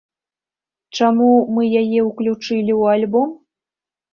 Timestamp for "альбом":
2.99-3.29